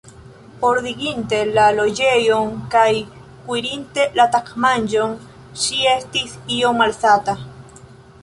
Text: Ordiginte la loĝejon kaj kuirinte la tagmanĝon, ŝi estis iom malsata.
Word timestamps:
Ordiginte 0.67 1.39
la 1.57 1.65
loĝejon 1.79 2.55
kaj 2.75 2.87
kuirinte 3.49 4.07
la 4.21 4.25
tagmanĝon, 4.37 5.13
ŝi 5.65 5.83
estis 5.93 6.33
iom 6.59 6.81
malsata. 6.83 7.37